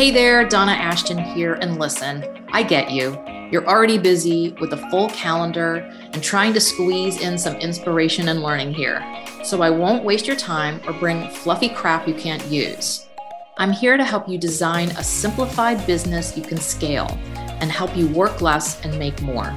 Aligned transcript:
Hey 0.00 0.10
there, 0.10 0.48
Donna 0.48 0.72
Ashton 0.72 1.18
here, 1.18 1.58
and 1.60 1.78
listen, 1.78 2.24
I 2.52 2.62
get 2.62 2.90
you. 2.90 3.22
You're 3.52 3.66
already 3.66 3.98
busy 3.98 4.56
with 4.58 4.72
a 4.72 4.88
full 4.88 5.10
calendar 5.10 5.86
and 6.14 6.22
trying 6.22 6.54
to 6.54 6.58
squeeze 6.60 7.20
in 7.20 7.36
some 7.36 7.56
inspiration 7.56 8.28
and 8.28 8.40
learning 8.40 8.72
here. 8.72 9.04
So 9.44 9.60
I 9.60 9.68
won't 9.68 10.02
waste 10.02 10.26
your 10.26 10.36
time 10.36 10.80
or 10.86 10.94
bring 10.94 11.28
fluffy 11.28 11.68
crap 11.68 12.08
you 12.08 12.14
can't 12.14 12.42
use. 12.46 13.08
I'm 13.58 13.72
here 13.72 13.98
to 13.98 14.04
help 14.04 14.26
you 14.26 14.38
design 14.38 14.88
a 14.92 15.04
simplified 15.04 15.86
business 15.86 16.34
you 16.34 16.44
can 16.44 16.56
scale 16.56 17.18
and 17.60 17.70
help 17.70 17.94
you 17.94 18.08
work 18.08 18.40
less 18.40 18.82
and 18.82 18.98
make 18.98 19.20
more. 19.20 19.54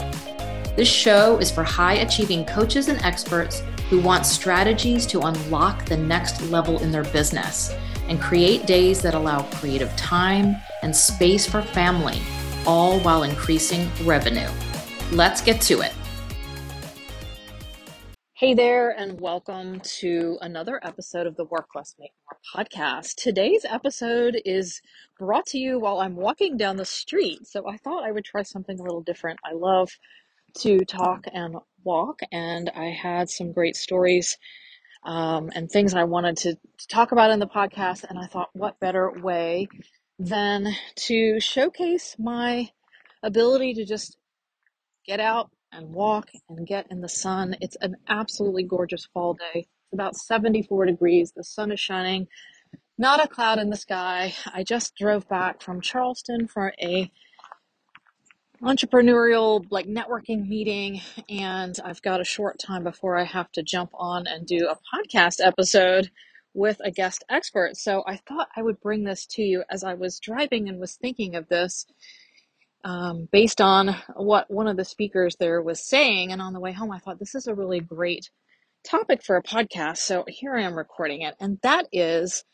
This 0.76 0.90
show 0.90 1.38
is 1.38 1.52
for 1.52 1.64
high 1.64 2.00
achieving 2.00 2.44
coaches 2.44 2.90
and 2.90 3.02
experts 3.04 3.64
who 3.94 4.00
want 4.00 4.26
strategies 4.26 5.06
to 5.06 5.20
unlock 5.20 5.86
the 5.86 5.96
next 5.96 6.42
level 6.50 6.80
in 6.80 6.92
their 6.92 7.04
business 7.04 7.76
and 8.08 8.20
create 8.20 8.66
days 8.66 9.04
that 9.04 9.14
allow 9.14 9.44
creative 9.60 9.96
time 9.96 10.56
and 10.82 10.96
space 10.96 11.46
for 11.46 11.62
family, 11.62 12.20
all 12.66 13.00
while 13.02 13.22
increasing 13.22 13.88
revenue. 14.04 14.50
Let's 15.12 15.42
get 15.42 15.62
to 15.62 15.82
it. 15.82 15.94
Hey 18.34 18.56
there, 18.56 18.90
and 18.98 19.22
welcome 19.22 19.80
to 19.82 20.40
another 20.42 20.80
episode 20.84 21.28
of 21.28 21.36
the 21.36 21.46
Work 21.46 21.68
Less 21.76 21.94
Make 22.00 22.14
More 22.26 22.66
podcast. 22.66 23.14
Today's 23.14 23.64
episode 23.64 24.42
is 24.44 24.82
brought 25.20 25.46
to 25.46 25.60
you 25.60 25.78
while 25.78 26.00
I'm 26.00 26.16
walking 26.16 26.58
down 26.58 26.78
the 26.78 26.84
street. 26.84 27.46
So 27.46 27.70
I 27.70 27.78
thought 27.78 28.04
I 28.04 28.12
would 28.12 28.26
try 28.26 28.42
something 28.42 28.80
a 28.80 28.84
little 28.84 29.04
different. 29.04 29.40
I 29.46 29.54
love 29.54 29.92
to 30.60 30.80
talk 30.86 31.26
and 31.34 31.56
walk, 31.84 32.22
and 32.32 32.72
I 32.76 32.86
had 32.90 33.30
some 33.30 33.52
great 33.54 33.76
stories 33.76 34.38
um, 35.04 35.52
and 35.56 35.70
things 35.70 35.94
I 35.94 36.06
wanted 36.06 36.38
to, 36.38 36.56
to 36.56 36.88
talk 36.88 37.12
about 37.12 37.32
in 37.32 37.40
the 37.40 37.48
podcast. 37.48 38.06
And 38.10 38.18
I 38.20 38.28
thought, 38.28 38.50
what 38.54 38.80
better 38.80 39.12
way 39.12 39.68
than 40.20 40.74
to 40.96 41.40
showcase 41.40 42.16
my 42.20 42.70
ability 43.24 43.76
to 43.76 43.86
just 43.86 44.18
get 45.06 45.20
out 45.20 45.50
and 45.72 45.94
walk 45.94 46.30
and 46.50 46.68
get 46.68 46.88
in 46.92 47.02
the 47.02 47.10
sun. 47.10 47.56
It's 47.62 47.78
an 47.82 47.96
absolutely 48.08 48.64
gorgeous 48.64 49.08
fall 49.14 49.34
day. 49.34 49.62
It's 49.62 49.94
about 49.94 50.16
74 50.16 50.86
degrees. 50.86 51.34
The 51.36 51.44
sun 51.44 51.72
is 51.72 51.80
shining. 51.80 52.28
Not 52.98 53.24
a 53.24 53.28
cloud 53.28 53.60
in 53.60 53.70
the 53.70 53.78
sky. 53.78 54.36
I 54.54 54.64
just 54.64 54.96
drove 54.96 55.28
back 55.28 55.62
from 55.62 55.82
Charleston 55.82 56.48
for 56.48 56.74
a 56.82 57.12
entrepreneurial 58.64 59.66
like 59.70 59.88
networking 59.88 60.48
meeting 60.48 61.02
and 61.28 61.78
I've 61.84 62.02
got 62.02 62.22
a 62.22 62.26
short 62.26 62.60
time 62.60 62.84
before 62.84 63.18
I 63.18 63.26
have 63.26 63.52
to 63.54 63.64
jump 63.64 63.92
on 63.94 64.26
and 64.26 64.48
do 64.48 64.70
a 64.70 64.78
podcast 64.96 65.46
episode 65.46 66.10
with 66.54 66.78
a 66.84 66.92
guest 66.92 67.26
expert. 67.30 67.76
So 67.76 68.04
I 68.08 68.18
thought 68.18 68.48
I 68.56 68.62
would 68.62 68.80
bring 68.80 69.04
this 69.04 69.26
to 69.32 69.42
you 69.42 69.64
as 69.70 69.84
I 69.84 69.96
was 69.96 70.20
driving 70.20 70.70
and 70.70 70.80
was 70.80 70.96
thinking 70.96 71.36
of 71.36 71.50
this 71.50 71.86
um, 72.86 73.28
based 73.32 73.60
on 73.60 73.96
what 74.16 74.50
one 74.50 74.68
of 74.68 74.78
the 74.78 74.86
speakers 74.86 75.36
there 75.38 75.62
was 75.62 75.86
saying. 75.86 76.32
And 76.32 76.42
on 76.42 76.54
the 76.54 76.60
way 76.60 76.72
home, 76.72 76.92
I 76.92 77.00
thought 77.00 77.20
this 77.20 77.36
is 77.36 77.48
a 77.48 77.56
really 77.56 77.82
great 77.82 78.30
topic 78.86 79.24
for 79.24 79.36
a 79.36 79.44
podcast. 79.44 79.98
So 79.98 80.24
here 80.28 80.56
I 80.56 80.62
am 80.62 80.76
recording 80.76 81.22
it. 81.24 81.36
And 81.40 81.60
that 81.64 81.88
is 81.92 82.46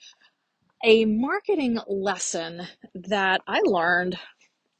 a 0.84 1.06
marketing 1.06 1.80
lesson 1.88 2.64
that 2.96 3.42
I 3.48 3.62
learned 3.64 4.18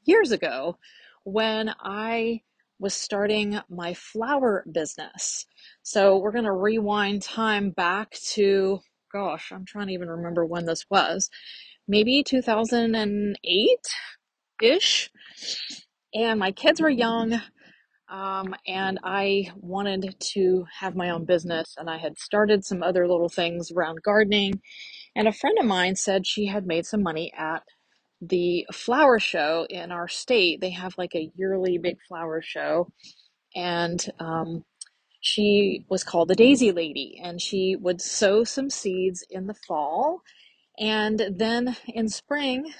years 0.04 0.32
ago 0.32 0.76
when 1.24 1.70
I 1.80 2.40
was 2.78 2.94
starting 2.94 3.60
my 3.68 3.94
flower 3.94 4.64
business. 4.72 5.44
So 5.82 6.16
we're 6.18 6.32
going 6.32 6.44
to 6.44 6.52
rewind 6.52 7.22
time 7.22 7.70
back 7.70 8.12
to, 8.32 8.80
gosh, 9.12 9.52
I'm 9.52 9.66
trying 9.66 9.88
to 9.88 9.92
even 9.92 10.08
remember 10.08 10.46
when 10.46 10.64
this 10.64 10.86
was. 10.90 11.28
Maybe 11.86 12.22
2008 12.22 13.68
ish. 14.62 15.10
And 16.14 16.40
my 16.40 16.52
kids 16.52 16.80
were 16.80 16.90
young. 16.90 17.40
Um, 18.10 18.56
and 18.66 18.98
I 19.04 19.50
wanted 19.56 20.16
to 20.32 20.64
have 20.80 20.96
my 20.96 21.10
own 21.10 21.24
business, 21.24 21.76
and 21.78 21.88
I 21.88 21.96
had 21.98 22.18
started 22.18 22.64
some 22.64 22.82
other 22.82 23.06
little 23.06 23.28
things 23.28 23.70
around 23.70 24.02
gardening. 24.02 24.60
And 25.14 25.28
a 25.28 25.32
friend 25.32 25.56
of 25.60 25.66
mine 25.66 25.94
said 25.94 26.26
she 26.26 26.46
had 26.46 26.66
made 26.66 26.86
some 26.86 27.04
money 27.04 27.32
at 27.38 27.62
the 28.20 28.66
flower 28.72 29.18
show 29.18 29.66
in 29.70 29.92
our 29.92 30.08
state. 30.08 30.60
They 30.60 30.70
have 30.70 30.94
like 30.98 31.14
a 31.14 31.30
yearly 31.36 31.78
big 31.78 31.98
flower 32.08 32.42
show, 32.42 32.90
and 33.54 34.04
um, 34.18 34.64
she 35.20 35.84
was 35.88 36.04
called 36.04 36.28
the 36.28 36.34
Daisy 36.36 36.72
Lady, 36.72 37.20
and 37.22 37.40
she 37.40 37.76
would 37.76 38.00
sow 38.00 38.44
some 38.44 38.70
seeds 38.70 39.24
in 39.30 39.46
the 39.46 39.54
fall, 39.54 40.22
and 40.78 41.22
then 41.36 41.76
in 41.88 42.08
spring 42.08 42.72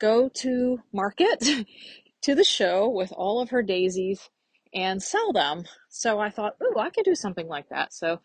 go 0.00 0.28
to 0.30 0.80
market 0.92 1.44
to 2.22 2.34
the 2.34 2.44
show 2.44 2.88
with 2.88 3.12
all 3.12 3.40
of 3.40 3.50
her 3.50 3.62
daisies 3.62 4.28
and 4.74 5.02
sell 5.02 5.32
them. 5.32 5.64
So 5.88 6.18
I 6.18 6.30
thought, 6.30 6.56
oh, 6.62 6.78
I 6.80 6.90
could 6.90 7.04
do 7.04 7.14
something 7.14 7.48
like 7.48 7.68
that. 7.68 7.92
So 7.92 8.20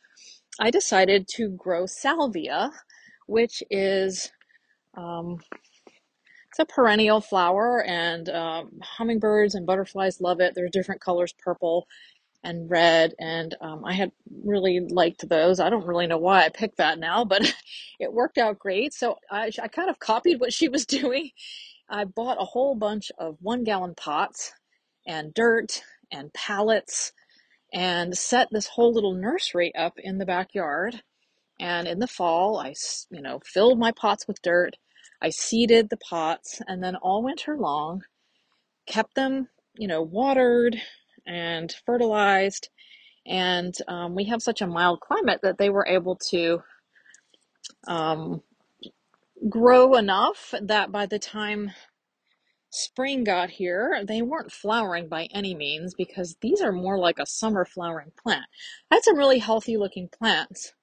I 0.59 0.71
decided 0.71 1.27
to 1.29 1.49
grow 1.49 1.85
salvia, 1.85 2.71
which 3.27 3.61
is 3.69 4.31
um, 4.95 5.39
it's 6.55 6.71
a 6.71 6.73
perennial 6.73 7.19
flower, 7.19 7.83
and 7.83 8.29
um, 8.29 8.79
hummingbirds 8.81 9.55
and 9.55 9.65
butterflies 9.65 10.21
love 10.21 10.39
it. 10.39 10.53
There's 10.55 10.71
different 10.71 11.01
colors, 11.01 11.33
purple 11.37 11.85
and 12.45 12.69
red, 12.69 13.13
and 13.19 13.53
um, 13.59 13.83
I 13.83 13.91
had 13.91 14.13
really 14.45 14.79
liked 14.79 15.27
those. 15.27 15.59
I 15.59 15.69
don't 15.69 15.85
really 15.85 16.07
know 16.07 16.17
why 16.17 16.45
I 16.45 16.49
picked 16.49 16.77
that 16.77 16.97
now, 16.97 17.25
but 17.25 17.53
it 17.99 18.13
worked 18.13 18.37
out 18.37 18.57
great. 18.57 18.93
So 18.93 19.17
I, 19.29 19.51
I 19.61 19.67
kind 19.67 19.89
of 19.89 19.99
copied 19.99 20.39
what 20.39 20.53
she 20.53 20.69
was 20.69 20.85
doing. 20.85 21.31
I 21.89 22.05
bought 22.05 22.41
a 22.41 22.45
whole 22.45 22.73
bunch 22.73 23.11
of 23.17 23.35
one 23.41 23.65
gallon 23.65 23.93
pots 23.93 24.53
and 25.05 25.33
dirt 25.33 25.83
and 26.09 26.31
pallets 26.31 27.11
and 27.73 28.17
set 28.17 28.47
this 28.49 28.67
whole 28.67 28.93
little 28.93 29.13
nursery 29.13 29.75
up 29.75 29.95
in 29.97 30.19
the 30.19 30.25
backyard. 30.25 31.01
And 31.59 31.85
in 31.85 31.99
the 31.99 32.07
fall, 32.07 32.57
I, 32.57 32.75
you 33.09 33.21
know, 33.21 33.41
filled 33.43 33.77
my 33.77 33.91
pots 33.91 34.25
with 34.25 34.41
dirt 34.41 34.77
I 35.25 35.31
seeded 35.31 35.89
the 35.89 35.97
pots 35.97 36.61
and 36.67 36.83
then 36.83 36.95
all 36.97 37.23
winter 37.23 37.57
long 37.57 38.03
kept 38.85 39.15
them, 39.15 39.49
you 39.75 39.87
know, 39.87 40.03
watered 40.03 40.79
and 41.25 41.73
fertilized. 41.83 42.69
And 43.25 43.73
um, 43.87 44.13
we 44.13 44.25
have 44.25 44.43
such 44.43 44.61
a 44.61 44.67
mild 44.67 44.99
climate 44.99 45.39
that 45.41 45.57
they 45.57 45.71
were 45.71 45.87
able 45.87 46.15
to 46.29 46.61
um, 47.87 48.43
grow 49.49 49.95
enough 49.95 50.53
that 50.61 50.91
by 50.91 51.07
the 51.07 51.17
time 51.17 51.71
spring 52.69 53.23
got 53.23 53.49
here, 53.49 54.03
they 54.07 54.21
weren't 54.21 54.51
flowering 54.51 55.07
by 55.07 55.27
any 55.33 55.55
means 55.55 55.95
because 55.95 56.35
these 56.41 56.61
are 56.61 56.71
more 56.71 56.99
like 56.99 57.17
a 57.17 57.25
summer 57.25 57.65
flowering 57.65 58.11
plant. 58.21 58.45
I 58.91 58.97
had 58.97 59.03
some 59.03 59.17
really 59.17 59.39
healthy 59.39 59.75
looking 59.75 60.07
plants, 60.07 60.75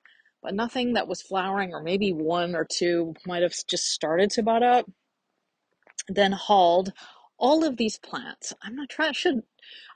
but 0.42 0.54
nothing 0.54 0.94
that 0.94 1.08
was 1.08 1.22
flowering, 1.22 1.72
or 1.72 1.82
maybe 1.82 2.12
one 2.12 2.54
or 2.54 2.66
two 2.70 3.14
might 3.26 3.42
have 3.42 3.54
just 3.68 3.86
started 3.86 4.30
to 4.32 4.42
bud 4.42 4.62
up. 4.62 4.90
Then 6.08 6.32
hauled 6.32 6.92
all 7.38 7.64
of 7.64 7.76
these 7.76 7.98
plants. 7.98 8.52
I'm 8.62 8.74
not 8.76 8.88
trying. 8.88 9.10
I 9.10 9.12
should 9.12 9.42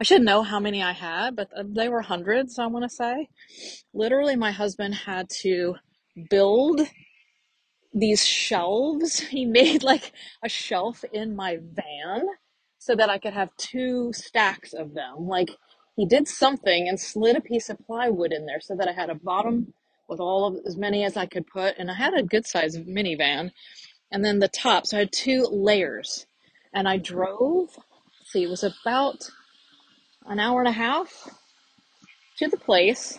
I 0.01 0.05
should 0.05 0.23
know 0.23 0.43
how 0.43 0.61
many 0.61 0.83
I 0.83 0.93
had, 0.93 1.37
but 1.37 1.49
uh, 1.57 1.65
they 1.67 1.89
were 1.89 2.03
hundreds. 2.03 2.59
I 2.59 2.67
want 2.67 2.85
to 2.85 2.89
say. 2.89 3.29
Literally, 3.93 4.37
my 4.37 4.53
husband 4.53 4.95
had 4.95 5.29
to 5.43 5.77
build 6.31 6.81
these 7.93 8.25
shelves. 8.25 9.21
He 9.31 9.45
made 9.45 9.83
like 9.83 10.13
a 10.45 10.49
shelf 10.49 11.05
in 11.13 11.37
my 11.37 11.59
van 11.61 12.27
so 12.79 12.95
that 12.95 13.11
I 13.11 13.19
could 13.19 13.33
have 13.33 13.57
two 13.57 14.13
stacks 14.13 14.73
of 14.73 14.95
them. 14.95 15.27
Like 15.27 15.51
he 15.97 16.07
did 16.07 16.29
something 16.29 16.89
and 16.89 17.01
slid 17.01 17.37
a 17.37 17.41
piece 17.41 17.69
of 17.69 17.79
plywood 17.87 18.33
in 18.33 18.47
there 18.47 18.61
so 18.61 18.77
that 18.77 18.89
I 18.89 18.93
had 18.93 19.11
a 19.11 19.15
bottom 19.15 19.75
with 20.09 20.21
all 20.21 20.47
of 20.47 20.65
as 20.67 20.77
many 20.77 21.05
as 21.05 21.17
I 21.17 21.27
could 21.27 21.47
put, 21.47 21.77
and 21.79 21.91
I 21.91 21.95
had 21.95 22.15
a 22.15 22.23
good 22.23 22.47
sized 22.47 22.87
minivan, 22.87 23.51
and 24.11 24.25
then 24.25 24.39
the 24.39 24.49
top. 24.49 24.87
So 24.87 24.97
I 24.97 25.01
had 25.01 25.13
two 25.13 25.47
layers, 25.51 26.27
and 26.73 26.89
I 26.89 26.97
drove. 26.99 27.71
See, 28.25 28.43
it 28.43 28.51
was 28.51 28.65
about 28.65 29.31
an 30.27 30.41
hour 30.41 30.61
and 30.61 30.69
a 30.69 30.73
half 30.73 31.29
to 32.39 32.49
the 32.49 32.57
place, 32.57 33.19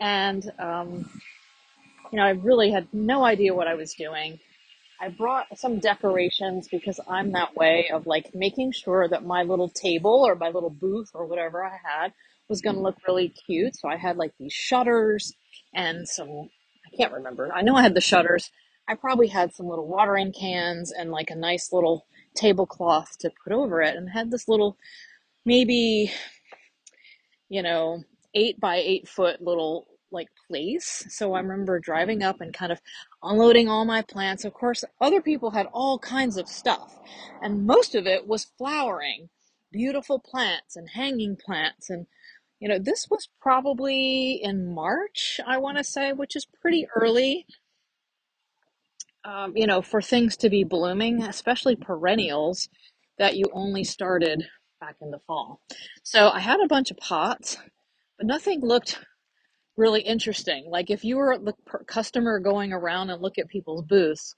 and 0.00 0.50
um, 0.58 1.10
you 2.10 2.16
know, 2.18 2.24
I 2.24 2.30
really 2.30 2.70
had 2.70 2.88
no 2.92 3.24
idea 3.24 3.54
what 3.54 3.68
I 3.68 3.74
was 3.74 3.94
doing. 3.94 4.40
I 5.00 5.08
brought 5.08 5.58
some 5.58 5.78
decorations 5.78 6.68
because 6.68 7.00
I'm 7.08 7.32
that 7.32 7.56
way 7.56 7.88
of 7.90 8.06
like 8.06 8.34
making 8.34 8.72
sure 8.72 9.08
that 9.08 9.24
my 9.24 9.44
little 9.44 9.68
table 9.70 10.24
or 10.26 10.34
my 10.34 10.50
little 10.50 10.70
booth 10.70 11.10
or 11.14 11.24
whatever 11.24 11.64
I 11.64 11.78
had 11.82 12.12
was 12.50 12.60
going 12.60 12.76
to 12.76 12.82
look 12.82 12.98
really 13.08 13.28
cute. 13.46 13.76
So 13.76 13.88
I 13.88 13.96
had 13.96 14.18
like 14.18 14.32
these 14.38 14.52
shutters 14.52 15.32
and 15.72 16.06
some, 16.06 16.28
I 16.28 16.96
can't 16.96 17.14
remember. 17.14 17.50
I 17.54 17.62
know 17.62 17.76
I 17.76 17.82
had 17.82 17.94
the 17.94 18.00
shutters. 18.02 18.50
I 18.88 18.96
probably 18.96 19.28
had 19.28 19.54
some 19.54 19.68
little 19.68 19.86
watering 19.86 20.32
cans 20.32 20.92
and 20.92 21.10
like 21.10 21.30
a 21.30 21.36
nice 21.36 21.72
little 21.72 22.06
tablecloth 22.34 23.16
to 23.20 23.30
put 23.42 23.52
over 23.52 23.80
it 23.80 23.96
and 23.96 24.10
had 24.10 24.30
this 24.30 24.48
little, 24.48 24.76
maybe, 25.46 26.12
you 27.48 27.62
know, 27.62 28.02
eight 28.34 28.60
by 28.60 28.76
eight 28.76 29.08
foot 29.08 29.40
little 29.40 29.86
like 30.10 30.28
place. 30.48 31.06
So 31.08 31.34
I 31.34 31.40
remember 31.40 31.78
driving 31.78 32.22
up 32.22 32.40
and 32.40 32.52
kind 32.52 32.72
of 32.72 32.80
unloading 33.22 33.68
all 33.68 33.84
my 33.84 34.02
plants. 34.02 34.44
Of 34.44 34.54
course, 34.54 34.84
other 35.00 35.22
people 35.22 35.52
had 35.52 35.66
all 35.72 36.00
kinds 36.00 36.36
of 36.36 36.48
stuff, 36.48 36.98
and 37.40 37.64
most 37.64 37.94
of 37.94 38.08
it 38.08 38.26
was 38.26 38.50
flowering, 38.58 39.28
beautiful 39.70 40.18
plants 40.18 40.74
and 40.74 40.90
hanging 40.90 41.36
plants. 41.36 41.90
And, 41.90 42.06
you 42.60 42.68
know, 42.68 42.78
this 42.78 43.08
was 43.10 43.28
probably 43.40 44.34
in 44.42 44.72
March, 44.72 45.40
I 45.46 45.56
want 45.58 45.78
to 45.78 45.84
say, 45.84 46.12
which 46.12 46.36
is 46.36 46.46
pretty 46.60 46.86
early, 46.94 47.46
um, 49.24 49.56
you 49.56 49.66
know, 49.66 49.80
for 49.80 50.02
things 50.02 50.36
to 50.38 50.50
be 50.50 50.62
blooming, 50.62 51.22
especially 51.22 51.74
perennials 51.74 52.68
that 53.18 53.36
you 53.36 53.46
only 53.52 53.82
started 53.82 54.46
back 54.78 54.96
in 55.00 55.10
the 55.10 55.20
fall. 55.26 55.60
So 56.02 56.28
I 56.28 56.40
had 56.40 56.60
a 56.60 56.68
bunch 56.68 56.90
of 56.90 56.98
pots, 56.98 57.56
but 58.18 58.26
nothing 58.26 58.60
looked 58.60 58.98
really 59.76 60.02
interesting. 60.02 60.66
Like 60.68 60.90
if 60.90 61.02
you 61.02 61.16
were 61.16 61.38
the 61.38 61.54
customer 61.86 62.38
going 62.40 62.72
around 62.72 63.08
and 63.08 63.22
look 63.22 63.38
at 63.38 63.48
people's 63.48 63.82
booths, 63.82 64.34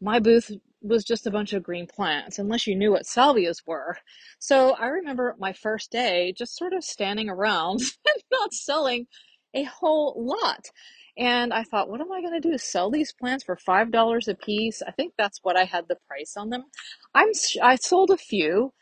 my 0.00 0.20
booth 0.20 0.50
was 0.80 1.04
just 1.04 1.26
a 1.26 1.30
bunch 1.30 1.52
of 1.52 1.62
green 1.62 1.86
plants, 1.86 2.38
unless 2.38 2.66
you 2.66 2.76
knew 2.76 2.92
what 2.92 3.04
salvias 3.06 3.66
were. 3.66 3.98
So 4.38 4.74
I 4.74 4.86
remember 4.86 5.34
my 5.38 5.52
first 5.52 5.90
day 5.90 6.32
just 6.36 6.56
sort 6.56 6.72
of 6.72 6.84
standing 6.84 7.28
around 7.28 7.80
and 8.06 8.22
not 8.30 8.52
selling 8.52 9.06
a 9.54 9.64
whole 9.64 10.14
lot. 10.16 10.66
And 11.16 11.52
I 11.52 11.64
thought, 11.64 11.90
what 11.90 12.00
am 12.00 12.12
I 12.12 12.20
going 12.20 12.40
to 12.40 12.48
do? 12.48 12.56
Sell 12.58 12.90
these 12.90 13.12
plants 13.12 13.42
for 13.44 13.56
five 13.56 13.90
dollars 13.90 14.28
a 14.28 14.34
piece? 14.34 14.82
I 14.86 14.92
think 14.92 15.14
that's 15.18 15.40
what 15.42 15.56
I 15.56 15.64
had 15.64 15.86
the 15.88 15.96
price 16.06 16.34
on 16.36 16.50
them. 16.50 16.64
I'm 17.14 17.30
I 17.60 17.74
sold 17.76 18.10
a 18.10 18.16
few, 18.16 18.72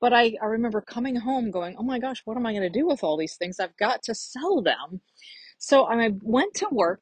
but 0.00 0.12
I, 0.12 0.34
I 0.42 0.46
remember 0.46 0.82
coming 0.82 1.16
home 1.16 1.50
going, 1.50 1.74
oh 1.78 1.82
my 1.82 1.98
gosh, 1.98 2.20
what 2.26 2.36
am 2.36 2.44
I 2.44 2.52
going 2.52 2.70
to 2.70 2.78
do 2.78 2.86
with 2.86 3.02
all 3.02 3.16
these 3.16 3.36
things? 3.36 3.58
I've 3.58 3.76
got 3.78 4.02
to 4.04 4.14
sell 4.14 4.60
them. 4.60 5.00
So 5.58 5.86
I 5.86 6.10
went 6.22 6.52
to 6.56 6.68
work 6.70 7.00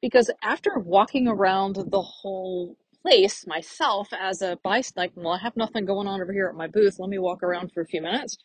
because 0.00 0.30
after 0.42 0.78
walking 0.78 1.26
around 1.26 1.74
the 1.74 2.02
whole 2.02 2.76
place 3.02 3.46
myself 3.46 4.08
as 4.18 4.42
a 4.42 4.58
bystander, 4.62 5.12
well, 5.16 5.34
I 5.34 5.38
have 5.38 5.56
nothing 5.56 5.84
going 5.84 6.06
on 6.06 6.20
over 6.20 6.32
here 6.32 6.48
at 6.48 6.56
my 6.56 6.66
booth. 6.66 6.98
Let 6.98 7.10
me 7.10 7.18
walk 7.18 7.42
around 7.42 7.72
for 7.72 7.80
a 7.82 7.86
few 7.86 8.02
minutes 8.02 8.38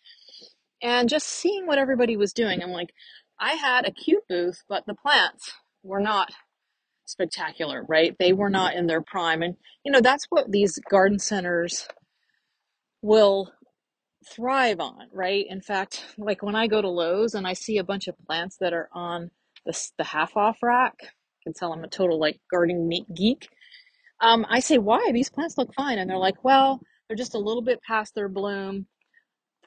and 0.82 1.10
just 1.10 1.28
seeing 1.28 1.66
what 1.66 1.80
everybody 1.80 2.18
was 2.18 2.34
doing. 2.34 2.62
I'm 2.62 2.72
like, 2.72 2.94
I 3.40 3.54
had 3.54 3.88
a 3.88 3.92
cute 3.92 4.24
booth, 4.30 4.64
but 4.70 4.86
the 4.86 4.96
plants 4.96 5.54
were 5.84 6.02
not 6.02 6.32
spectacular, 7.06 7.84
right? 7.88 8.16
They 8.20 8.34
were 8.34 8.50
not 8.50 8.76
in 8.76 8.88
their 8.88 9.02
prime. 9.02 9.42
And, 9.42 9.56
you 9.84 9.92
know, 9.92 10.02
that's 10.02 10.26
what 10.30 10.52
these 10.52 10.80
garden 10.90 11.20
centers 11.20 11.88
will 13.02 13.52
thrive 14.36 14.80
on, 14.80 15.08
right? 15.12 15.46
In 15.50 15.62
fact, 15.62 16.06
like 16.18 16.42
when 16.42 16.56
I 16.56 16.68
go 16.68 16.82
to 16.82 16.90
Lowe's 16.90 17.34
and 17.34 17.46
I 17.48 17.54
see 17.54 17.78
a 17.78 17.84
bunch 17.84 18.08
of 18.08 18.16
plants 18.26 18.58
that 18.60 18.74
are 18.74 18.90
on 18.94 19.32
the, 19.66 19.90
the 19.98 20.04
half 20.06 20.36
off 20.38 20.58
rack, 20.64 20.96
I 21.02 21.08
can 21.44 21.54
tell 21.54 21.74
I'm 21.74 21.84
a 21.84 21.90
total 21.90 22.20
like 22.20 22.40
gardening 22.52 23.06
geek. 23.14 23.50
Um, 24.24 24.48
I 24.50 24.62
say, 24.62 24.80
why? 24.80 25.12
These 25.14 25.31
plants 25.31 25.60
look 25.60 25.74
fine. 25.75 26.00
And 26.00 26.10
they're 26.10 26.18
like, 26.18 26.44
well, 26.46 26.81
they're 27.10 27.18
just 27.18 27.36
a 27.36 27.40
little 27.40 27.64
bit 27.64 27.81
past 27.88 28.16
their 28.16 28.30
bloom 28.30 28.88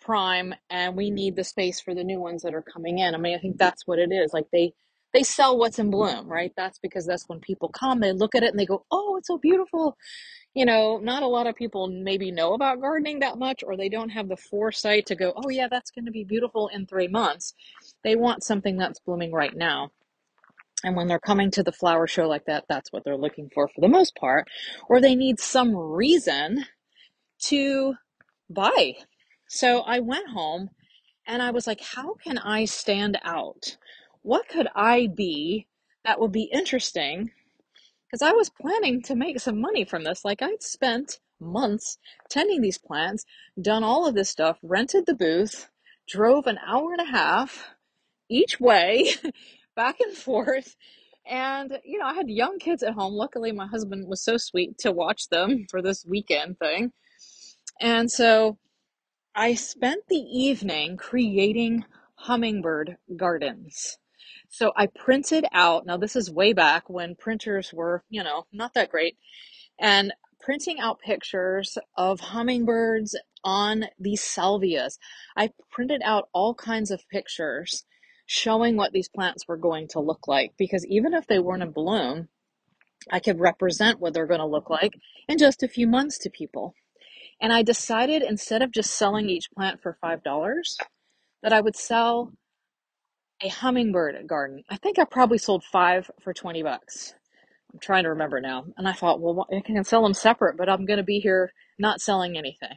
prime 0.03 0.55
and 0.71 0.97
we 0.97 1.11
need 1.11 1.37
the 1.37 1.45
space 1.45 1.81
for 1.81 1.95
the 1.95 2.05
new 2.05 2.21
ones 2.21 2.43
that 2.43 2.55
are 2.55 2.63
coming 2.63 3.01
in. 3.01 3.15
I 3.15 3.19
mean, 3.19 3.37
I 3.37 3.41
think 3.41 3.59
that's 3.59 3.87
what 3.87 4.01
it 4.01 4.13
is. 4.13 4.33
Like 4.35 4.47
they, 4.53 4.73
they 5.15 5.25
sell 5.25 5.59
what's 5.59 5.79
in 5.81 5.91
bloom, 5.91 6.29
right? 6.29 6.53
That's 6.57 6.79
because 6.81 7.07
that's 7.07 7.25
when 7.29 7.41
people 7.41 7.71
come, 7.71 8.01
they 8.01 8.13
look 8.13 8.35
at 8.37 8.45
it 8.45 8.51
and 8.51 8.59
they 8.61 8.67
go, 8.67 8.85
oh, 8.93 9.17
it's 9.19 9.29
so 9.29 9.39
beautiful 9.39 9.95
you 10.55 10.65
know, 10.65 10.99
not 10.99 11.23
a 11.23 11.29
lot 11.29 11.47
of 11.47 11.55
people 11.55 11.87
maybe 11.89 12.33
know 12.33 12.55
about 12.55 12.81
gardening 12.81 13.21
that 13.21 13.39
much, 13.39 13.63
or 13.65 13.77
they 13.77 13.89
don't 13.89 14.09
have 14.11 14.29
the 14.29 14.37
foresight 14.37 15.07
to 15.07 15.15
go, 15.15 15.33
oh, 15.37 15.49
yeah, 15.49 15.69
that's 15.71 15.91
going 15.93 16.07
to 16.07 16.11
be 16.11 16.25
beautiful 16.25 16.69
in 16.69 16.87
three 16.87 17.07
months. 17.09 17.55
They 18.03 18.17
want 18.17 18.43
something 18.43 18.77
that's 18.77 18.99
blooming 19.01 19.33
right 19.33 19.55
now. 19.55 19.91
And 20.85 20.95
when 20.95 21.09
they're 21.09 21.19
coming 21.19 21.51
to 21.53 21.63
the 21.63 21.73
flower 21.73 22.07
show 22.07 22.29
like 22.29 22.45
that, 22.47 22.65
that's 22.69 22.93
what 22.93 23.05
they're 23.05 23.17
looking 23.17 23.51
for 23.55 23.69
for 23.69 23.81
the 23.81 23.89
most 23.89 24.15
part. 24.15 24.47
Or 24.89 25.01
they 25.01 25.15
need 25.15 25.41
some 25.41 25.75
reason 25.75 26.67
to 27.45 27.95
buy. 28.51 28.95
So 29.49 29.81
I 29.81 30.01
went 30.01 30.29
home 30.29 30.71
and 31.27 31.43
I 31.43 31.51
was 31.51 31.67
like, 31.67 31.81
how 31.81 32.15
can 32.15 32.39
I 32.39 32.67
stand 32.67 33.19
out? 33.25 33.77
What 34.23 34.49
could 34.49 34.69
I 34.75 35.09
be 35.15 35.67
that 36.07 36.21
would 36.21 36.33
be 36.33 36.49
interesting 36.53 37.31
because 38.07 38.23
I 38.23 38.33
was 38.33 38.49
planning 38.49 39.03
to 39.03 39.17
make 39.17 39.41
some 39.41 39.61
money 39.61 39.85
from 39.85 40.05
this. 40.05 40.25
Like 40.25 40.41
I'd 40.41 40.63
spent 40.63 41.19
months 41.41 41.99
tending 42.31 42.63
these 42.63 42.79
plants, 42.79 43.25
done 43.61 43.83
all 43.83 44.07
of 44.07 44.15
this 44.15 44.31
stuff, 44.31 44.59
rented 44.63 45.07
the 45.07 45.15
booth, 45.15 45.69
drove 46.09 46.47
an 46.47 46.59
hour 46.65 46.93
and 46.93 47.01
a 47.01 47.11
half 47.11 47.71
each 48.29 48.61
way, 48.61 49.15
back 49.77 50.01
and 50.01 50.17
forth. 50.17 50.75
And, 51.29 51.79
you 51.85 51.99
know, 51.99 52.07
I 52.07 52.15
had 52.15 52.31
young 52.31 52.59
kids 52.59 52.83
at 52.83 52.95
home. 52.95 53.15
Luckily, 53.15 53.53
my 53.53 53.67
husband 53.67 54.07
was 54.09 54.23
so 54.23 54.37
sweet 54.37 54.79
to 54.79 54.93
watch 54.93 55.29
them 55.29 55.67
for 55.71 55.83
this 55.83 56.05
weekend 56.05 56.59
thing. 56.59 56.93
And 57.81 58.11
so 58.11 58.59
I 59.35 59.55
spent 59.55 60.05
the 60.09 60.17
evening 60.17 60.97
creating 60.97 61.85
hummingbird 62.15 62.97
gardens. 63.17 63.99
So 64.49 64.73
I 64.77 64.87
printed 64.87 65.45
out, 65.53 65.85
now 65.87 65.97
this 65.97 66.17
is 66.17 66.31
way 66.31 66.53
back 66.53 66.89
when 66.89 67.17
printers 67.17 67.73
were, 67.73 68.05
you 68.09 68.23
know, 68.23 68.47
not 68.53 68.75
that 68.75 68.91
great, 68.91 69.19
and 69.79 70.13
printing 70.41 70.79
out 70.79 71.01
pictures 71.01 71.77
of 71.97 72.21
hummingbirds 72.21 73.19
on 73.45 73.87
these 73.99 74.23
salvias. 74.23 74.99
I 75.37 75.51
printed 75.71 76.01
out 76.05 76.29
all 76.33 76.55
kinds 76.55 76.91
of 76.91 77.09
pictures 77.11 77.85
showing 78.27 78.77
what 78.77 78.93
these 78.93 79.09
plants 79.09 79.47
were 79.47 79.57
going 79.57 79.89
to 79.89 80.01
look 80.01 80.27
like 80.29 80.53
because 80.59 80.85
even 80.87 81.15
if 81.15 81.27
they 81.27 81.39
weren't 81.39 81.63
in 81.63 81.71
bloom, 81.71 82.29
I 83.11 83.21
could 83.21 83.41
represent 83.41 84.01
what 84.01 84.13
they're 84.15 84.27
going 84.27 84.41
to 84.41 84.47
look 84.47 84.69
like 84.69 84.95
in 85.29 85.39
just 85.39 85.63
a 85.63 85.69
few 85.69 85.87
months 85.87 86.19
to 86.19 86.31
people. 86.31 86.75
And 87.41 87.53
I 87.53 87.63
decided 87.63 88.23
instead 88.23 88.63
of 88.63 88.73
just 88.73 88.91
selling 88.91 89.29
each 89.29 89.51
plant 89.51 89.81
for 89.83 89.97
$5, 90.03 90.77
that 91.43 91.53
I 91.53 91.61
would 91.61 91.77
sell 91.77 92.33
a 93.43 93.49
hummingbird 93.49 94.27
garden. 94.27 94.65
I 94.71 94.77
think 94.77 94.99
I 94.99 95.05
probably 95.05 95.39
sold 95.39 95.63
five 95.63 96.11
for 96.23 96.33
20 96.33 96.63
bucks. 96.63 97.15
I'm 97.73 97.79
trying 97.79 98.05
to 98.05 98.11
remember 98.11 98.41
now. 98.41 98.65
And 98.77 98.89
I 98.89 98.93
thought, 98.93 99.21
well, 99.21 99.47
I 99.55 99.61
can 99.61 99.85
sell 99.85 100.03
them 100.03 100.15
separate, 100.15 100.57
but 100.57 100.69
I'm 100.69 100.87
going 100.87 100.97
to 100.97 101.05
be 101.05 101.21
here 101.21 101.53
not 101.79 102.01
selling 102.01 102.39
anything. 102.39 102.77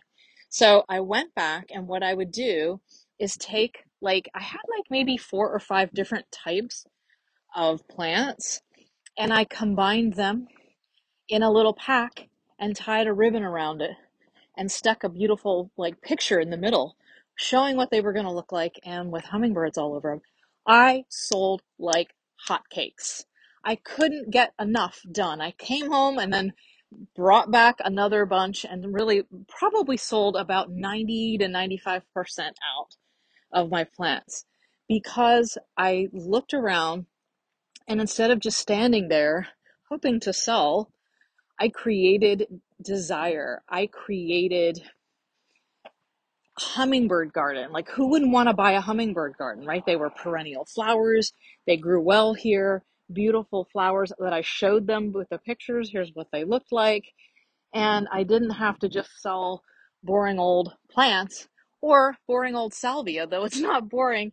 So 0.50 0.84
I 0.90 1.00
went 1.00 1.34
back, 1.36 1.68
and 1.69 1.88
what 1.88 2.04
I 2.04 2.13
would 2.13 2.31
do 2.31 2.81
is 3.19 3.38
take, 3.38 3.84
like, 4.01 4.30
I 4.36 4.42
had 4.42 4.62
like 4.69 4.86
maybe 4.90 5.18
four 5.18 5.51
or 5.51 5.60
five 5.60 5.92
different 5.94 6.31
types 6.31 6.86
of 7.56 7.88
plants, 7.88 8.62
and 9.18 9.34
I 9.34 9.46
combined 9.46 10.13
them 10.13 10.48
in 11.30 11.44
a 11.44 11.51
little 11.51 11.74
pack 11.74 12.30
and 12.60 12.75
tied 12.75 13.07
a 13.07 13.13
ribbon 13.13 13.44
around 13.44 13.82
it 13.82 13.91
and 14.58 14.72
stuck 14.72 15.03
a 15.03 15.10
beautiful, 15.10 15.72
like, 15.77 16.01
picture 16.01 16.39
in 16.39 16.50
the 16.50 16.58
middle 16.58 16.96
showing 17.36 17.77
what 17.77 17.89
they 17.91 18.01
were 18.01 18.13
going 18.13 18.25
to 18.25 18.32
look 18.32 18.51
like 18.51 18.79
and 18.84 19.12
with 19.12 19.24
hummingbirds 19.25 19.77
all 19.77 19.96
over 19.96 20.12
them. 20.12 20.22
I 20.68 21.06
sold 21.10 21.62
like 21.79 22.13
hotcakes. 22.50 23.24
I 23.63 23.75
couldn't 23.75 24.32
get 24.32 24.53
enough 24.60 25.01
done. 25.12 25.41
I 25.41 25.51
came 25.51 25.91
home 25.91 26.18
and 26.20 26.34
then 26.34 26.53
brought 27.15 27.51
back 27.51 27.77
another 27.84 28.25
bunch 28.25 28.65
and 28.65 28.94
really 28.94 29.24
probably 29.48 29.98
sold 29.98 30.36
about 30.36 30.72
90 30.72 31.38
to 31.39 31.46
95% 31.48 32.01
out 32.39 32.96
of 33.51 33.70
my 33.70 33.84
plants 33.84 34.46
because 34.88 35.58
I 35.77 36.10
looked 36.12 36.53
around 36.53 37.06
and 37.88 38.01
instead 38.01 38.32
of 38.32 38.39
just 38.39 38.60
standing 38.60 39.08
there 39.08 39.48
hoping 39.89 40.20
to 40.22 40.34
sell, 40.34 40.91
I 41.60 41.70
created 41.70 42.62
desire. 42.82 43.63
I 43.68 43.88
created 43.88 44.82
hummingbird 46.58 47.34
garden. 47.34 47.72
Like, 47.72 47.89
who 47.89 48.08
wouldn't 48.08 48.32
want 48.32 48.50
to 48.50 48.53
buy 48.53 48.74
a 48.74 48.82
hummingbird 48.82 49.38
garden, 49.38 49.65
right? 49.65 49.86
They 49.86 49.96
were 49.96 50.10
perennial 50.10 50.65
flowers. 50.65 51.34
They 51.65 51.77
grew 51.77 52.01
well 52.01 52.34
here. 52.34 52.84
Beautiful 53.12 53.68
flowers 53.72 54.13
that 54.20 54.34
I 54.34 54.41
showed 54.41 54.86
them 54.86 55.12
with 55.12 55.29
the 55.29 55.39
pictures. 55.39 55.89
Here's 55.91 56.12
what 56.13 56.27
they 56.32 56.44
looked 56.44 56.72
like. 56.72 57.06
And 57.74 58.08
I 58.12 58.24
didn't 58.24 58.51
have 58.51 58.77
to 58.79 58.89
just 58.89 59.10
sell 59.22 59.63
boring 60.03 60.39
old 60.39 60.74
plants 60.91 61.48
or 61.81 62.17
boring 62.27 62.55
old 62.55 62.74
salvia, 62.74 63.27
though 63.27 63.45
it's 63.45 63.59
not 63.59 63.89
boring. 63.89 64.31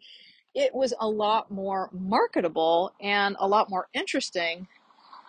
It 0.55 0.75
was 0.75 0.95
a 0.99 1.09
lot 1.09 1.51
more 1.51 1.91
marketable 1.93 2.93
and 3.01 3.37
a 3.39 3.47
lot 3.47 3.69
more 3.69 3.89
interesting 3.93 4.69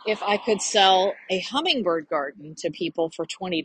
if 0.06 0.24
I 0.24 0.38
could 0.38 0.62
sell 0.62 1.14
a 1.30 1.40
hummingbird 1.40 2.08
garden 2.08 2.56
to 2.60 2.72
people 2.72 3.12
for 3.16 3.26
$20 3.26 3.64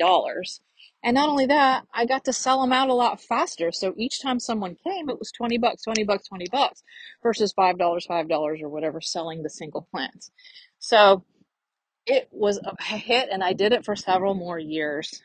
and 1.04 1.14
not 1.16 1.28
only 1.28 1.46
that, 1.46 1.84
I 1.92 2.06
got 2.06 2.24
to 2.26 2.32
sell 2.32 2.60
them 2.60 2.72
out 2.72 2.88
a 2.88 2.94
lot 2.94 3.20
faster. 3.20 3.72
So 3.72 3.92
each 3.96 4.22
time 4.22 4.38
someone 4.38 4.76
came, 4.76 5.08
it 5.08 5.18
was 5.18 5.32
20 5.32 5.58
bucks, 5.58 5.82
20 5.82 6.04
bucks, 6.04 6.28
20 6.28 6.46
bucks 6.52 6.82
versus 7.22 7.52
$5, 7.52 7.76
$5 7.76 8.62
or 8.62 8.68
whatever 8.68 9.00
selling 9.00 9.42
the 9.42 9.50
single 9.50 9.86
plants. 9.90 10.30
So 10.78 11.24
it 12.06 12.28
was 12.30 12.58
a 12.58 12.94
hit 12.94 13.30
and 13.32 13.42
I 13.42 13.52
did 13.52 13.72
it 13.72 13.84
for 13.84 13.96
several 13.96 14.34
more 14.34 14.58
years. 14.58 15.22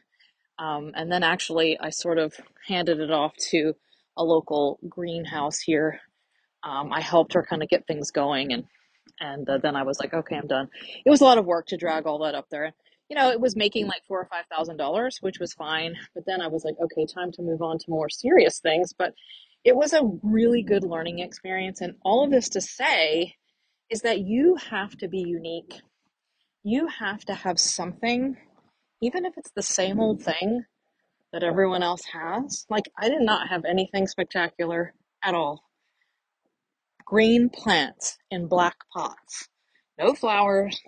Um, 0.60 0.92
and 0.96 1.12
then 1.12 1.24
actually 1.24 1.80
I 1.80 1.92
sort 1.92 2.20
of 2.20 2.36
handed 2.68 3.00
it 3.00 3.12
off 3.12 3.36
to 3.52 3.74
a 4.18 4.24
local 4.24 4.80
greenhouse 4.90 5.60
here. 5.60 6.02
Um, 6.64 6.94
I 6.94 7.02
helped 7.02 7.34
her 7.34 7.46
kind 7.50 7.64
of 7.64 7.70
get 7.70 7.88
things 7.88 8.12
going 8.12 8.54
and 8.54 8.64
And 9.22 9.50
uh, 9.50 9.60
then 9.60 9.78
I 9.78 9.84
was 9.84 10.00
like, 10.00 10.14
okay, 10.14 10.38
I'm 10.38 10.48
done. 10.48 10.70
It 11.06 11.10
was 11.12 11.22
a 11.22 11.26
lot 11.26 11.40
of 11.40 11.46
work 11.46 11.68
to 11.68 11.78
drag 11.78 12.08
all 12.08 12.20
that 12.20 12.36
up 12.36 12.48
there. 12.52 12.74
You 13.10 13.18
know, 13.18 13.32
it 13.32 13.42
was 13.42 13.56
making 13.56 13.88
like 13.88 14.04
four 14.08 14.22
or 14.22 14.28
five 14.32 14.46
thousand 14.52 14.78
dollars, 14.78 15.20
which 15.22 15.40
was 15.40 15.54
fine. 15.54 15.96
But 16.16 16.26
then 16.28 16.42
I 16.42 16.50
was 16.50 16.66
like, 16.66 16.76
okay, 16.82 17.08
time 17.08 17.32
to 17.34 17.44
move 17.44 17.64
on 17.64 17.80
to 17.80 17.86
more 17.90 18.10
serious 18.10 18.60
things. 18.60 18.94
But 18.98 19.14
it 19.66 19.76
was 19.76 19.94
a 19.94 20.04
really 20.24 20.64
good 20.64 20.84
learning 20.84 21.20
experience. 21.20 21.82
And 21.82 21.96
all 22.04 22.26
of 22.26 22.32
this 22.32 22.50
to 22.52 22.62
say 22.62 23.36
is 23.90 24.02
that 24.02 24.22
you 24.22 24.58
have 24.72 24.98
to 25.00 25.10
be 25.10 25.22
unique. 25.22 25.76
You 26.64 26.88
have 26.88 27.26
to 27.26 27.36
have 27.36 27.60
something, 27.60 28.38
even 29.02 29.26
if 29.26 29.34
it's 29.38 29.52
the 29.56 29.62
same 29.62 30.00
old 30.00 30.22
thing 30.22 30.66
that 31.34 31.44
everyone 31.44 31.84
else 31.84 32.04
has. 32.14 32.66
Like, 32.70 32.86
I 32.98 33.10
did 33.10 33.22
not 33.22 33.50
have 33.50 33.66
anything 33.66 34.08
spectacular 34.08 34.94
at 35.24 35.36
all. 35.36 35.64
Green 37.06 37.50
plants 37.50 38.18
in 38.32 38.48
black 38.48 38.76
pots, 38.94 39.50
no 39.98 40.14
flowers, 40.14 40.82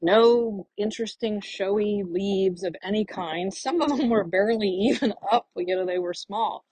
no 0.00 0.66
interesting 0.78 1.40
showy 1.40 2.02
leaves 2.06 2.62
of 2.62 2.74
any 2.82 3.04
kind. 3.04 3.52
Some 3.52 3.80
of 3.80 3.96
them 3.96 4.08
were 4.10 4.24
barely 4.24 4.68
even 4.68 5.12
up, 5.30 5.48
you 5.56 5.76
know, 5.76 5.86
they 5.86 5.98
were 5.98 6.14
small. 6.14 6.64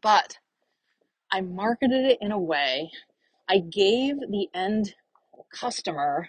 But 0.00 0.38
I 1.30 1.40
marketed 1.40 2.04
it 2.04 2.18
in 2.20 2.32
a 2.32 2.38
way, 2.38 2.90
I 3.48 3.58
gave 3.58 4.16
the 4.20 4.48
end 4.54 4.94
customer 5.52 6.28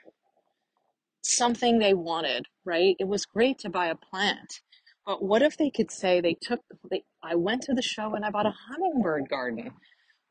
something 1.23 1.79
they 1.79 1.93
wanted, 1.93 2.47
right? 2.65 2.95
It 2.99 3.07
was 3.07 3.25
great 3.25 3.59
to 3.59 3.69
buy 3.69 3.87
a 3.87 3.95
plant. 3.95 4.61
But 5.05 5.23
what 5.23 5.41
if 5.41 5.57
they 5.57 5.69
could 5.69 5.91
say 5.91 6.21
they 6.21 6.35
took, 6.39 6.61
they, 6.89 7.03
I 7.23 7.35
went 7.35 7.63
to 7.63 7.73
the 7.73 7.81
show 7.81 8.15
and 8.15 8.25
I 8.25 8.29
bought 8.29 8.45
a 8.45 8.53
hummingbird 8.69 9.29
garden? 9.29 9.71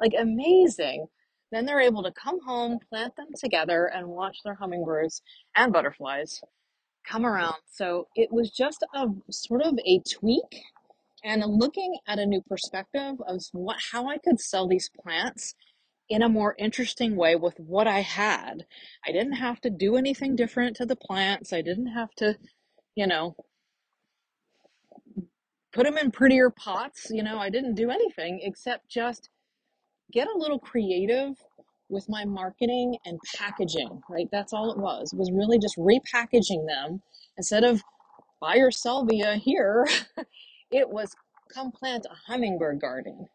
Like 0.00 0.12
amazing. 0.18 1.06
Then 1.50 1.66
they're 1.66 1.80
able 1.80 2.02
to 2.02 2.12
come 2.12 2.40
home, 2.46 2.78
plant 2.88 3.14
them 3.16 3.28
together, 3.36 3.84
and 3.84 4.08
watch 4.08 4.38
their 4.42 4.54
hummingbirds 4.54 5.20
and 5.54 5.72
butterflies 5.72 6.40
come 7.06 7.26
around. 7.26 7.56
So 7.70 8.08
it 8.14 8.32
was 8.32 8.50
just 8.50 8.84
a 8.94 9.06
sort 9.30 9.62
of 9.62 9.78
a 9.86 10.00
tweak 10.00 10.62
and 11.24 11.44
looking 11.46 11.98
at 12.06 12.18
a 12.18 12.26
new 12.26 12.42
perspective 12.48 13.16
of 13.26 13.42
what 13.52 13.76
how 13.92 14.08
I 14.08 14.18
could 14.18 14.40
sell 14.40 14.66
these 14.66 14.90
plants 15.02 15.54
in 16.08 16.22
a 16.22 16.28
more 16.28 16.54
interesting 16.58 17.16
way 17.16 17.36
with 17.36 17.58
what 17.58 17.86
I 17.86 18.00
had. 18.00 18.66
I 19.06 19.12
didn't 19.12 19.34
have 19.34 19.60
to 19.62 19.70
do 19.70 19.96
anything 19.96 20.36
different 20.36 20.76
to 20.76 20.86
the 20.86 20.96
plants. 20.96 21.52
I 21.52 21.62
didn't 21.62 21.88
have 21.88 22.10
to, 22.16 22.36
you 22.94 23.06
know, 23.06 23.34
put 25.72 25.84
them 25.84 25.96
in 25.98 26.10
prettier 26.10 26.50
pots. 26.50 27.06
You 27.10 27.22
know, 27.22 27.38
I 27.38 27.50
didn't 27.50 27.74
do 27.74 27.90
anything 27.90 28.40
except 28.42 28.88
just 28.88 29.30
get 30.12 30.28
a 30.28 30.38
little 30.38 30.58
creative 30.58 31.34
with 31.88 32.08
my 32.08 32.24
marketing 32.24 32.96
and 33.04 33.18
packaging, 33.36 34.00
right? 34.08 34.28
That's 34.32 34.52
all 34.52 34.72
it 34.72 34.78
was. 34.78 35.12
It 35.12 35.18
was 35.18 35.30
really 35.32 35.58
just 35.58 35.76
repackaging 35.76 36.66
them 36.66 37.02
instead 37.36 37.64
of 37.64 37.82
buy 38.40 38.56
your 38.56 38.70
salvia 38.70 39.36
here. 39.36 39.86
it 40.70 40.88
was 40.88 41.14
come 41.52 41.70
plant 41.70 42.06
a 42.10 42.32
hummingbird 42.32 42.80
garden. 42.80 43.28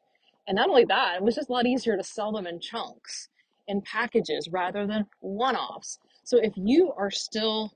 And 0.47 0.55
not 0.55 0.69
only 0.69 0.85
that, 0.85 1.17
it 1.17 1.23
was 1.23 1.35
just 1.35 1.49
a 1.49 1.51
lot 1.51 1.67
easier 1.67 1.97
to 1.97 2.03
sell 2.03 2.31
them 2.31 2.47
in 2.47 2.59
chunks, 2.61 3.27
in 3.67 3.81
packages 3.81 4.47
rather 4.49 4.87
than 4.87 5.07
one 5.19 5.55
offs. 5.57 5.99
So 6.23 6.37
if 6.41 6.53
you 6.55 6.93
are 6.97 7.11
still 7.11 7.73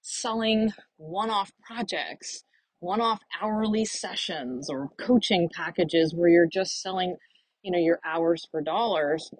selling 0.00 0.72
one 0.96 1.30
off 1.30 1.52
projects, 1.62 2.44
one 2.80 3.00
off 3.00 3.20
hourly 3.40 3.84
sessions, 3.84 4.70
or 4.70 4.90
coaching 4.98 5.48
packages 5.52 6.14
where 6.14 6.28
you're 6.28 6.46
just 6.46 6.80
selling, 6.80 7.16
you 7.62 7.70
know, 7.70 7.78
your 7.78 8.00
hours 8.04 8.46
for 8.50 8.62
dollars, 8.62 9.30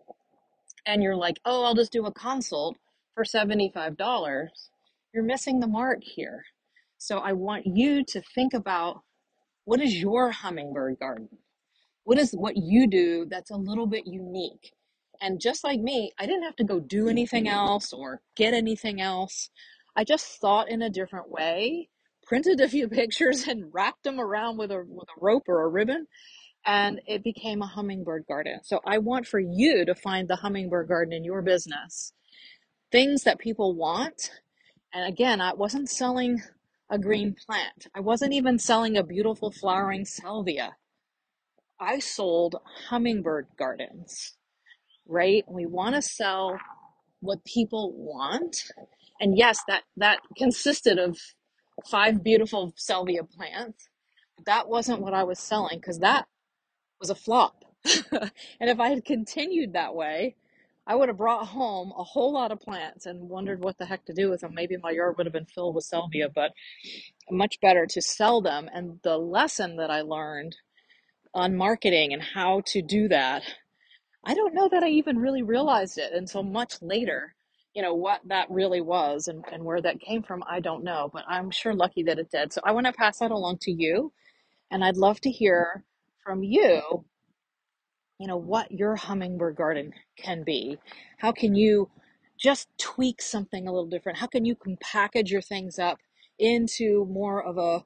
and 0.84 1.02
you're 1.02 1.16
like, 1.16 1.38
oh, 1.44 1.64
I'll 1.64 1.74
just 1.74 1.92
do 1.92 2.04
a 2.06 2.12
consult 2.12 2.76
for 3.14 3.24
$75, 3.24 4.48
you're 5.14 5.24
missing 5.24 5.60
the 5.60 5.66
mark 5.66 6.02
here. 6.02 6.44
So 6.98 7.18
I 7.18 7.32
want 7.32 7.66
you 7.66 8.04
to 8.04 8.22
think 8.34 8.52
about 8.52 9.02
what 9.64 9.80
is 9.80 9.96
your 9.96 10.30
hummingbird 10.30 10.98
garden? 10.98 11.28
What 12.06 12.18
is 12.18 12.30
what 12.30 12.56
you 12.56 12.86
do 12.86 13.26
that's 13.28 13.50
a 13.50 13.56
little 13.56 13.88
bit 13.88 14.06
unique? 14.06 14.72
And 15.20 15.40
just 15.40 15.64
like 15.64 15.80
me, 15.80 16.12
I 16.20 16.26
didn't 16.26 16.44
have 16.44 16.54
to 16.56 16.64
go 16.64 16.78
do 16.78 17.08
anything 17.08 17.46
mm-hmm. 17.46 17.56
else 17.56 17.92
or 17.92 18.20
get 18.36 18.54
anything 18.54 19.00
else. 19.00 19.50
I 19.96 20.04
just 20.04 20.40
thought 20.40 20.70
in 20.70 20.82
a 20.82 20.88
different 20.88 21.30
way, 21.30 21.88
printed 22.24 22.60
a 22.60 22.68
few 22.76 22.88
pictures 22.88 23.48
and 23.48 23.74
wrapped 23.74 24.04
them 24.04 24.20
around 24.20 24.56
with 24.56 24.70
a 24.70 24.84
with 24.86 25.08
a 25.08 25.20
rope 25.20 25.48
or 25.48 25.64
a 25.64 25.68
ribbon 25.68 26.06
and 26.64 27.00
it 27.08 27.24
became 27.24 27.60
a 27.60 27.66
hummingbird 27.66 28.24
garden. 28.28 28.60
So 28.62 28.80
I 28.86 28.98
want 28.98 29.26
for 29.26 29.40
you 29.40 29.84
to 29.84 29.94
find 29.96 30.28
the 30.28 30.36
hummingbird 30.36 30.86
garden 30.86 31.12
in 31.12 31.24
your 31.24 31.42
business. 31.42 32.12
Things 32.92 33.24
that 33.24 33.40
people 33.40 33.74
want. 33.74 34.30
And 34.92 35.12
again, 35.12 35.40
I 35.40 35.54
wasn't 35.54 35.90
selling 35.90 36.40
a 36.88 36.98
green 37.00 37.34
plant. 37.46 37.88
I 37.94 38.00
wasn't 38.00 38.32
even 38.32 38.60
selling 38.60 38.96
a 38.96 39.02
beautiful 39.02 39.50
flowering 39.50 40.04
salvia. 40.04 40.76
I 41.80 41.98
sold 41.98 42.56
hummingbird 42.88 43.48
gardens, 43.58 44.34
right? 45.06 45.44
We 45.48 45.66
want 45.66 45.94
to 45.94 46.02
sell 46.02 46.58
what 47.20 47.44
people 47.44 47.92
want. 47.96 48.64
And 49.20 49.36
yes, 49.36 49.58
that, 49.68 49.82
that 49.96 50.20
consisted 50.36 50.98
of 50.98 51.18
five 51.88 52.22
beautiful 52.22 52.72
salvia 52.76 53.24
plants. 53.24 53.88
That 54.46 54.68
wasn't 54.68 55.00
what 55.00 55.14
I 55.14 55.24
was 55.24 55.38
selling 55.38 55.78
because 55.78 55.98
that 56.00 56.26
was 57.00 57.10
a 57.10 57.14
flop. 57.14 57.64
and 58.12 58.30
if 58.60 58.80
I 58.80 58.88
had 58.88 59.04
continued 59.04 59.72
that 59.74 59.94
way, 59.94 60.36
I 60.86 60.94
would 60.94 61.08
have 61.08 61.18
brought 61.18 61.48
home 61.48 61.92
a 61.96 62.04
whole 62.04 62.32
lot 62.32 62.52
of 62.52 62.60
plants 62.60 63.06
and 63.06 63.28
wondered 63.28 63.60
what 63.60 63.76
the 63.76 63.86
heck 63.86 64.04
to 64.06 64.14
do 64.14 64.30
with 64.30 64.40
them. 64.40 64.54
Maybe 64.54 64.76
my 64.76 64.90
yard 64.90 65.16
would 65.16 65.26
have 65.26 65.32
been 65.32 65.46
filled 65.46 65.74
with 65.74 65.84
salvia, 65.84 66.28
but 66.32 66.52
much 67.30 67.60
better 67.60 67.86
to 67.86 68.00
sell 68.00 68.40
them. 68.40 68.70
And 68.72 69.00
the 69.02 69.18
lesson 69.18 69.76
that 69.76 69.90
I 69.90 70.02
learned 70.02 70.56
on 71.36 71.56
marketing 71.56 72.12
and 72.12 72.22
how 72.22 72.62
to 72.66 72.82
do 72.82 73.08
that, 73.08 73.44
I 74.24 74.34
don't 74.34 74.54
know 74.54 74.68
that 74.70 74.82
I 74.82 74.88
even 74.88 75.18
really 75.18 75.42
realized 75.42 75.98
it 75.98 76.12
until 76.12 76.42
much 76.42 76.82
later. 76.82 77.34
You 77.74 77.82
know, 77.82 77.94
what 77.94 78.22
that 78.26 78.50
really 78.50 78.80
was 78.80 79.28
and, 79.28 79.44
and 79.52 79.62
where 79.62 79.82
that 79.82 80.00
came 80.00 80.22
from, 80.22 80.42
I 80.48 80.60
don't 80.60 80.82
know, 80.82 81.10
but 81.12 81.24
I'm 81.28 81.50
sure 81.50 81.74
lucky 81.74 82.02
that 82.04 82.18
it 82.18 82.30
did. 82.30 82.52
So 82.52 82.62
I 82.64 82.72
want 82.72 82.86
to 82.86 82.92
pass 82.92 83.18
that 83.18 83.30
along 83.30 83.58
to 83.62 83.70
you. 83.70 84.12
And 84.70 84.82
I'd 84.82 84.96
love 84.96 85.20
to 85.20 85.30
hear 85.30 85.84
from 86.24 86.42
you 86.42 87.04
you 88.18 88.26
know 88.26 88.36
what 88.36 88.70
your 88.72 88.96
hummingbird 88.96 89.56
garden 89.56 89.92
can 90.16 90.42
be 90.42 90.78
how 91.18 91.32
can 91.32 91.54
you 91.54 91.90
just 92.38 92.68
tweak 92.78 93.20
something 93.20 93.66
a 93.66 93.72
little 93.72 93.88
different 93.88 94.18
how 94.18 94.26
can 94.26 94.44
you 94.44 94.56
package 94.80 95.30
your 95.30 95.42
things 95.42 95.78
up 95.78 95.98
into 96.38 97.06
more 97.06 97.42
of 97.44 97.58
a 97.58 97.84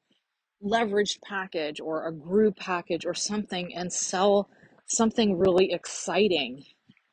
leveraged 0.64 1.18
package 1.22 1.80
or 1.80 2.06
a 2.06 2.12
group 2.12 2.56
package 2.56 3.06
or 3.06 3.14
something 3.14 3.74
and 3.74 3.92
sell 3.92 4.48
something 4.86 5.38
really 5.38 5.72
exciting 5.72 6.64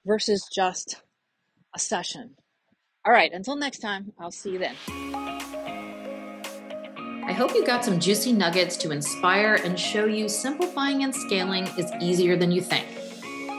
versus 0.06 0.50
just 0.54 1.02
a 1.76 1.80
session 1.80 2.36
all 3.06 3.14
right 3.14 3.32
until 3.34 3.56
next 3.56 3.80
time 3.80 4.12
i'll 4.20 4.32
see 4.32 4.52
you 4.52 4.60
then 4.60 4.76
I 7.28 7.34
hope 7.34 7.54
you 7.54 7.66
got 7.66 7.84
some 7.84 8.00
juicy 8.00 8.32
nuggets 8.32 8.78
to 8.78 8.92
inspire 8.92 9.56
and 9.56 9.78
show 9.78 10.06
you 10.06 10.30
simplifying 10.30 11.04
and 11.04 11.14
scaling 11.14 11.68
is 11.78 11.92
easier 12.00 12.38
than 12.38 12.54
you 12.54 12.62
think. 12.62 12.88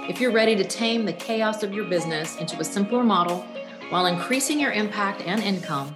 If 0.08 0.22
you're 0.22 0.32
ready 0.32 0.56
to 0.56 0.64
tame 0.64 1.04
the 1.04 1.12
chaos 1.12 1.62
of 1.62 1.74
your 1.74 1.84
business 1.84 2.34
into 2.36 2.58
a 2.60 2.64
simpler 2.64 3.04
model 3.04 3.46
while 3.90 4.06
increasing 4.06 4.58
your 4.58 4.72
impact 4.72 5.20
and 5.20 5.42
income, 5.42 5.94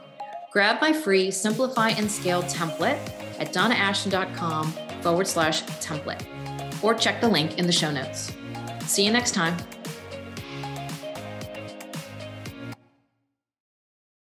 grab 0.53 0.81
my 0.81 0.93
free 0.93 1.31
Simplify 1.31 1.91
and 1.91 2.11
Scale 2.11 2.43
template 2.43 3.01
at 3.39 3.53
donnaashton.com 3.53 4.73
forward 5.01 5.27
slash 5.27 5.63
template 5.65 6.23
or 6.83 6.95
check 6.95 7.21
the 7.21 7.29
link 7.29 7.59
in 7.59 7.67
the 7.67 7.73
show 7.73 7.91
notes. 7.91 8.33
See 8.87 9.05
you 9.05 9.13
next 9.13 9.33
time. 9.33 9.57